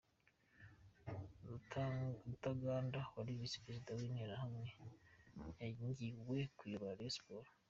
Rutaganda 1.47 2.99
wari 3.15 3.31
Visi 3.39 3.57
perezida 3.65 3.89
w’Interahamwe 3.93 4.63
yangiwe 5.61 6.37
kuyobora 6.57 6.99
Rayon 6.99 7.15
Sports. 7.17 7.51